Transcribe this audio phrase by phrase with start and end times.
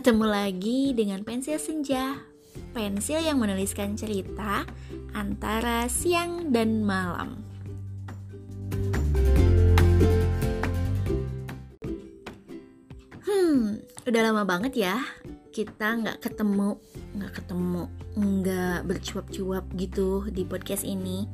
[0.00, 2.16] Ketemu lagi dengan pensil senja,
[2.72, 4.64] pensil yang menuliskan cerita
[5.12, 7.44] antara siang dan malam.
[13.28, 15.04] Hmm, udah lama banget ya
[15.52, 16.80] kita nggak ketemu,
[17.20, 17.84] nggak ketemu,
[18.16, 21.28] nggak bercuap-cuap gitu di podcast ini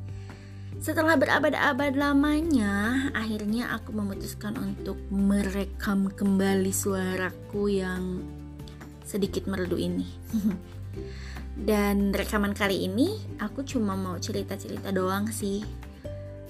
[0.77, 8.21] setelah berabad-abad lamanya, akhirnya aku memutuskan untuk merekam kembali suaraku yang
[9.07, 10.03] sedikit merdu ini.
[11.57, 15.63] Dan rekaman kali ini aku cuma mau cerita-cerita doang sih.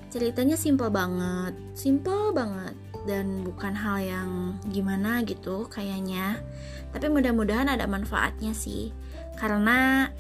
[0.09, 2.73] Ceritanya simple banget, simple banget
[3.07, 4.31] dan bukan hal yang
[4.67, 6.43] gimana gitu kayaknya.
[6.91, 8.91] Tapi mudah-mudahan ada manfaatnya sih.
[9.39, 10.11] Karena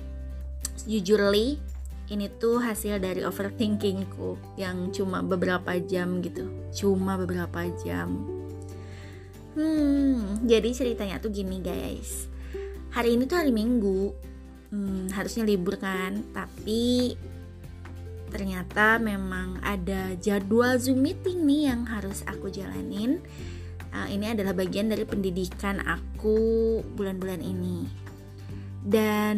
[0.87, 1.59] jujurly
[2.07, 8.23] ini tuh hasil dari overthinkingku yang cuma beberapa jam gitu cuma beberapa jam
[9.59, 12.29] hmm jadi ceritanya tuh gini guys.
[12.93, 14.13] Hari ini tuh hari minggu.
[14.73, 16.25] Hmm, harusnya libur kan.
[16.33, 17.15] Tapi
[18.27, 23.23] ternyata memang ada jadwal zoom meeting nih yang harus aku jalanin.
[23.95, 27.87] Uh, ini adalah bagian dari pendidikan aku bulan-bulan ini.
[28.83, 29.37] Dan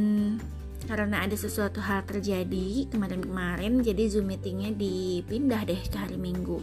[0.90, 6.58] karena ada sesuatu hal terjadi kemarin-kemarin jadi zoom meetingnya dipindah deh ke hari minggu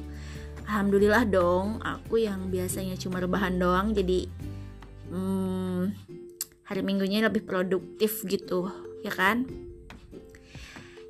[0.66, 4.26] alhamdulillah dong aku yang biasanya cuma rebahan doang jadi
[5.10, 5.94] hmm,
[6.66, 8.68] hari minggunya lebih produktif gitu
[9.06, 9.46] ya kan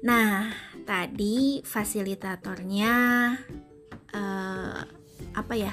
[0.04, 0.52] nah
[0.84, 2.94] tadi fasilitatornya
[4.14, 4.80] uh,
[5.34, 5.72] apa ya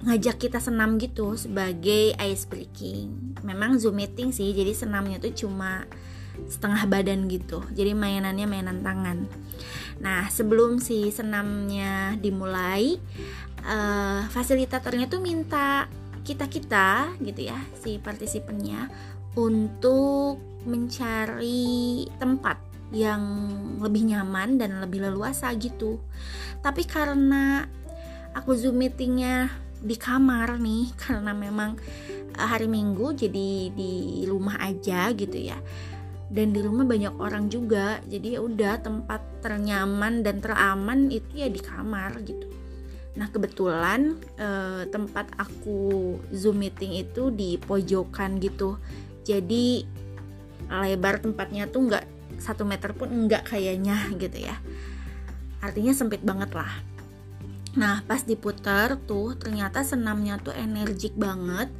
[0.00, 3.36] ngajak kita senam gitu sebagai ice breaking.
[3.44, 5.84] Memang zoom meeting sih, jadi senamnya tuh cuma
[6.48, 7.60] setengah badan gitu.
[7.74, 9.28] Jadi mainannya mainan tangan.
[10.00, 12.96] Nah sebelum si senamnya dimulai,
[13.66, 15.90] uh, fasilitatornya tuh minta
[16.20, 18.88] kita kita gitu ya si partisipannya
[19.36, 23.22] untuk mencari tempat yang
[23.78, 26.02] lebih nyaman dan lebih leluasa gitu.
[26.60, 27.64] Tapi karena
[28.34, 31.76] aku zoom meetingnya di kamar nih karena memang
[32.36, 35.56] eh, hari Minggu jadi di rumah aja gitu ya
[36.30, 37.98] dan di rumah banyak orang juga.
[38.06, 42.46] Jadi ya udah tempat ternyaman dan teraman itu ya di kamar gitu.
[43.18, 48.78] Nah kebetulan eh, tempat aku zoom meeting itu di pojokan gitu.
[49.26, 49.84] Jadi
[50.70, 52.04] lebar tempatnya tuh nggak
[52.38, 54.54] satu meter pun enggak kayaknya gitu ya.
[55.58, 56.70] Artinya sempit banget lah.
[57.74, 61.70] Nah pas diputar tuh ternyata senamnya tuh energik banget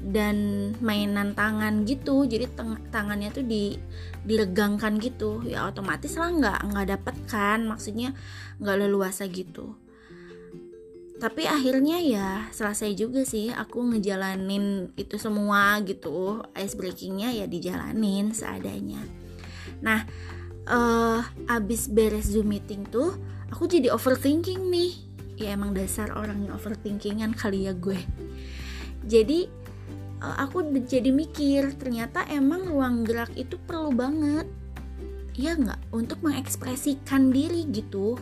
[0.00, 0.36] dan
[0.80, 2.24] mainan tangan gitu.
[2.24, 2.48] Jadi
[2.88, 3.76] tangannya tuh di
[4.24, 5.44] diregangkan gitu.
[5.44, 7.68] Ya otomatis lah nggak nggak dapet kan.
[7.68, 8.16] Maksudnya
[8.58, 9.76] nggak leluasa gitu.
[11.20, 13.52] Tapi akhirnya ya selesai juga sih.
[13.52, 16.40] Aku ngejalanin itu semua gitu.
[16.56, 19.04] Ice breakingnya ya dijalanin seadanya.
[19.84, 20.08] Nah
[20.64, 23.20] uh, abis beres zoom meeting tuh
[23.52, 24.92] aku jadi overthinking nih.
[25.36, 28.00] Ya emang dasar orang yang overthinkingan kali ya gue.
[29.04, 29.48] Jadi
[30.20, 34.46] aku jadi mikir ternyata emang ruang gerak itu perlu banget.
[35.34, 35.80] Ya nggak?
[35.96, 38.20] Untuk mengekspresikan diri gitu.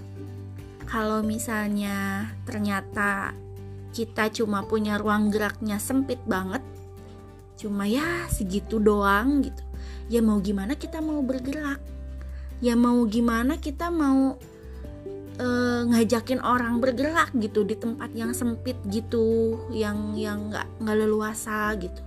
[0.86, 3.34] Kalau misalnya ternyata
[3.92, 6.62] kita cuma punya ruang geraknya sempit banget
[7.59, 9.62] cuma ya segitu doang gitu.
[10.06, 11.82] Ya mau gimana kita mau bergerak?
[12.62, 14.38] Ya mau gimana kita mau
[15.38, 21.72] uh, ngajakin orang bergerak gitu di tempat yang sempit gitu yang yang nggak nggak leluasa
[21.78, 22.03] gitu.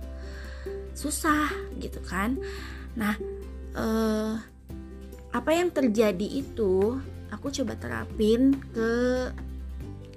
[0.92, 1.50] Susah
[1.80, 2.36] gitu kan.
[2.94, 3.16] Nah
[3.76, 4.36] uh,
[5.32, 7.00] apa yang terjadi itu
[7.32, 8.90] aku coba terapin ke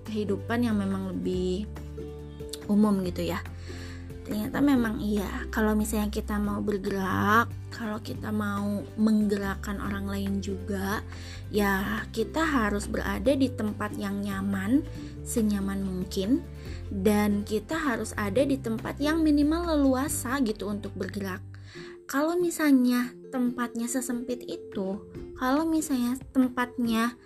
[0.06, 1.66] kehidupan yang memang lebih
[2.68, 3.39] umum gitu ya.
[4.25, 11.04] Ternyata memang iya kalau misalnya kita mau bergerak kalau kita mau menggerakkan orang lain juga
[11.51, 14.88] ya kita harus berada di tempat yang nyaman
[15.27, 16.39] senyaman mungkin.
[16.86, 21.42] Dan kita harus ada di tempat yang minimal leluasa gitu untuk bergerak.
[22.06, 25.01] Kalau misalnya tempatnya sesempit itu
[25.36, 27.18] kalau misalnya tempatnya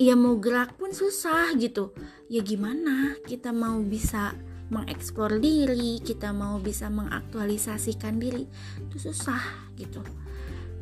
[0.00, 1.92] ya mau gerak pun susah gitu.
[2.32, 4.32] Ya gimana kita mau bisa
[4.66, 8.44] mengeksplor diri, kita mau bisa mengaktualisasikan diri,
[8.82, 10.02] itu susah gitu.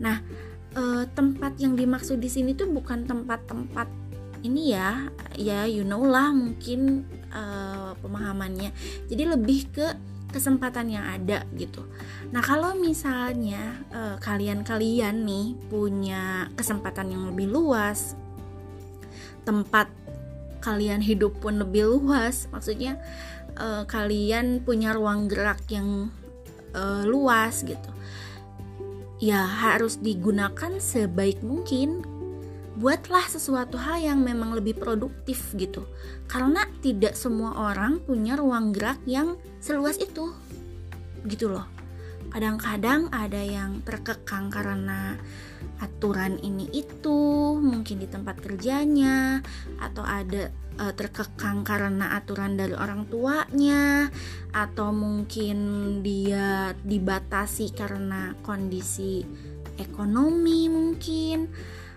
[0.01, 0.25] Nah,
[0.73, 3.89] e, tempat yang dimaksud di sini tuh bukan tempat-tempat
[4.45, 7.43] ini ya, ya you know lah mungkin e,
[8.01, 8.73] pemahamannya.
[9.09, 9.87] Jadi lebih ke
[10.33, 11.87] kesempatan yang ada gitu.
[12.35, 13.87] Nah, kalau misalnya
[14.19, 18.19] kalian-kalian nih punya kesempatan yang lebih luas,
[19.47, 19.87] tempat
[20.65, 22.97] kalian hidup pun lebih luas, maksudnya
[23.59, 26.11] uh, kalian punya ruang gerak yang
[26.75, 27.91] uh, luas gitu.
[29.19, 32.05] Ya harus digunakan sebaik mungkin.
[32.75, 35.87] Buatlah sesuatu hal yang memang lebih produktif gitu.
[36.27, 40.35] Karena tidak semua orang punya ruang gerak yang seluas itu.
[41.23, 41.74] Gitu loh
[42.35, 45.15] kadang-kadang ada yang terkekang karena
[45.79, 49.39] aturan ini itu mungkin di tempat kerjanya
[49.79, 50.51] atau ada
[50.83, 54.11] uh, terkekang karena aturan dari orang tuanya
[54.51, 55.59] atau mungkin
[56.03, 59.23] dia dibatasi karena kondisi
[59.79, 61.47] ekonomi mungkin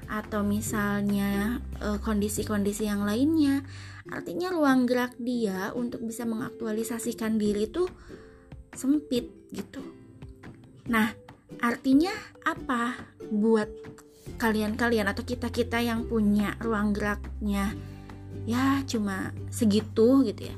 [0.06, 1.58] atau misalnya
[2.06, 3.66] kondisi kondisi-kondisi yang lainnya.
[4.08, 7.90] Artinya ruang gerak dia untuk bisa mengaktualisasikan diri itu
[8.72, 10.07] sempit gitu
[10.88, 11.12] Nah,
[11.60, 12.12] artinya
[12.44, 12.96] apa
[13.28, 13.68] buat
[14.38, 17.74] kalian-kalian atau kita-kita yang punya ruang geraknya
[18.46, 20.56] ya cuma segitu gitu ya.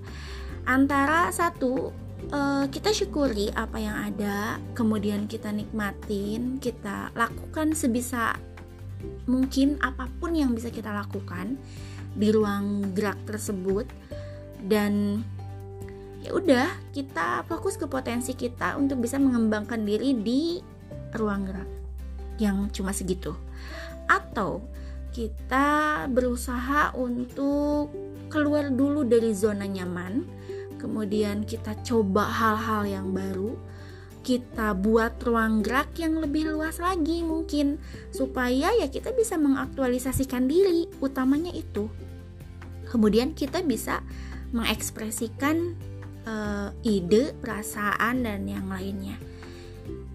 [0.68, 1.90] Antara satu
[2.30, 8.36] uh, kita syukuri apa yang ada, kemudian kita nikmatin, kita lakukan sebisa
[9.26, 11.56] mungkin apa pun yang bisa kita lakukan
[12.14, 13.88] di ruang gerak tersebut
[14.68, 15.24] dan
[16.20, 20.60] ya udah kita fokus ke potensi kita untuk bisa mengembangkan diri di
[21.16, 21.70] ruang gerak
[22.40, 23.36] yang cuma segitu.
[24.10, 24.64] Atau
[25.16, 27.92] kita berusaha untuk
[28.30, 30.22] keluar dulu dari zona nyaman
[30.78, 33.58] kemudian kita coba hal-hal yang baru
[34.24, 37.80] kita buat ruang gerak yang lebih luas lagi mungkin
[38.14, 41.88] supaya ya kita bisa mengaktualisasikan diri utamanya itu.
[42.92, 44.04] Kemudian kita bisa
[44.52, 45.74] mengekspresikan
[46.30, 49.18] uh, ide, perasaan dan yang lainnya.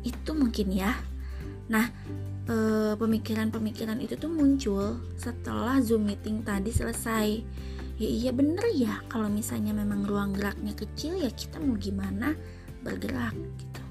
[0.07, 0.95] Itu mungkin ya.
[1.65, 1.89] Nah,
[2.45, 7.29] eh, pemikiran-pemikiran itu tuh muncul setelah Zoom meeting tadi selesai.
[7.95, 12.37] Ya iya bener ya, kalau misalnya memang ruang geraknya kecil ya kita mau gimana
[12.85, 13.83] bergerak gitu.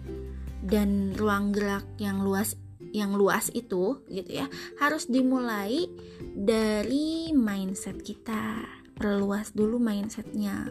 [0.61, 2.53] Dan ruang gerak yang luas
[2.93, 4.45] yang luas itu gitu ya
[4.77, 5.89] harus dimulai
[6.21, 8.61] dari mindset kita
[8.93, 10.69] perluas dulu mindsetnya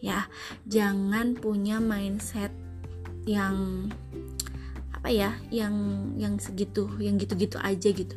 [0.00, 0.28] ya
[0.64, 2.52] jangan punya mindset
[3.28, 3.88] yang
[4.96, 5.74] apa ya yang
[6.16, 8.16] yang segitu yang gitu-gitu aja gitu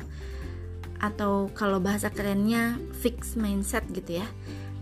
[1.03, 4.27] atau kalau bahasa kerennya fix mindset gitu ya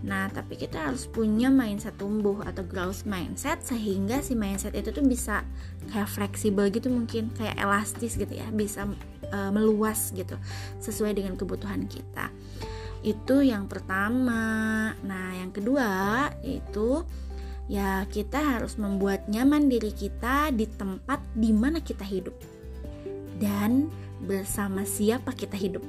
[0.02, 5.06] Nah, tapi kita harus punya mindset tumbuh atau growth mindset sehingga si mindset itu tuh
[5.06, 5.46] bisa
[5.94, 8.90] kayak fleksibel gitu mungkin kayak elastis gitu ya, bisa
[9.30, 10.34] uh, meluas gitu
[10.82, 12.34] sesuai dengan kebutuhan kita.
[13.02, 14.94] Itu yang pertama.
[15.02, 17.02] Nah, yang kedua itu
[17.70, 22.34] ya kita harus membuat nyaman diri kita di tempat di mana kita hidup.
[23.38, 23.90] Dan
[24.22, 25.82] bersama siapa kita hidup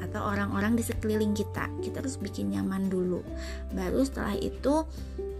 [0.00, 1.68] atau orang-orang di sekeliling kita.
[1.84, 3.20] Kita harus bikin nyaman dulu.
[3.76, 4.88] Baru setelah itu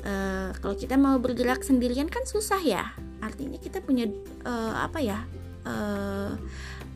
[0.04, 2.92] uh, kalau kita mau bergerak sendirian kan susah ya.
[3.24, 4.04] Artinya kita punya
[4.44, 5.24] uh, apa ya?
[5.64, 6.36] Uh,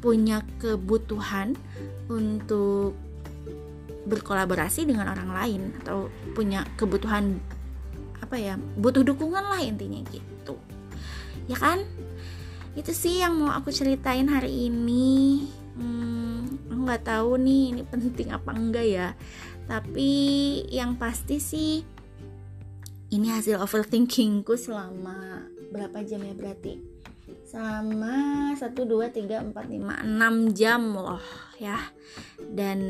[0.05, 1.57] punya kebutuhan
[2.07, 2.95] untuk
[4.09, 7.37] berkolaborasi dengan orang lain atau punya kebutuhan
[8.19, 10.57] apa ya butuh dukungan lah intinya gitu.
[11.49, 11.85] Ya kan?
[12.73, 15.49] Itu sih yang mau aku ceritain hari ini.
[15.79, 19.09] Hmm, nggak tahu nih ini penting apa enggak ya.
[19.69, 20.11] Tapi
[20.73, 21.85] yang pasti sih
[23.09, 26.81] ini hasil overthinkingku selama berapa jam ya berarti?
[27.49, 31.25] Selama 1 2 3 4 5 6 jam loh
[31.57, 31.81] ya.
[32.45, 32.81] Dan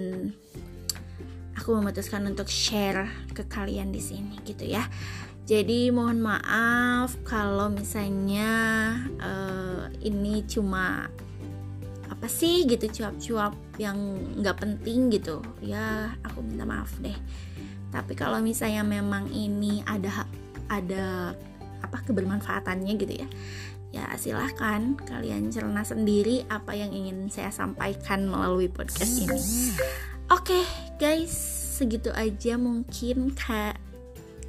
[1.69, 4.89] aku memutuskan untuk share ke kalian di sini gitu ya.
[5.45, 8.49] Jadi mohon maaf kalau misalnya
[9.21, 11.13] uh, ini cuma
[12.09, 14.01] apa sih gitu cuap-cuap yang
[14.41, 15.45] nggak penting gitu.
[15.61, 17.13] Ya aku minta maaf deh.
[17.93, 20.25] Tapi kalau misalnya memang ini ada
[20.73, 21.37] ada
[21.85, 23.29] apa kebermanfaatannya gitu ya
[23.93, 29.37] ya silahkan kalian cerna sendiri apa yang ingin saya sampaikan melalui podcast ini.
[30.29, 30.65] Oke okay,
[31.01, 33.79] guys, segitu aja mungkin kak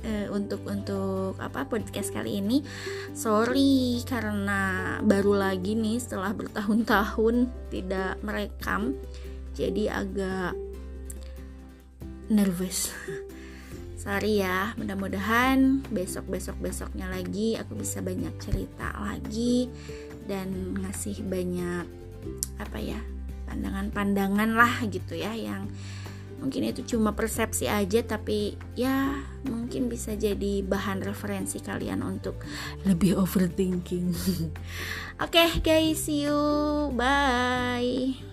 [0.01, 2.65] uh, untuk untuk apa podcast kali ini.
[3.13, 7.35] Sorry karena baru lagi nih setelah bertahun-tahun
[7.69, 8.97] tidak merekam,
[9.53, 10.57] jadi agak
[12.33, 12.89] nervous.
[13.99, 19.67] Sorry ya, mudah-mudahan besok-besok besoknya lagi aku bisa banyak cerita lagi
[20.23, 21.83] dan ngasih banyak
[22.63, 22.99] apa ya
[23.51, 25.67] pandangan-pandangan lah gitu ya yang
[26.39, 32.39] mungkin itu cuma persepsi aja tapi ya mungkin bisa jadi bahan referensi kalian untuk
[32.87, 34.11] lebih overthinking.
[35.23, 36.39] Oke okay, guys, see you.
[36.95, 38.28] Bye.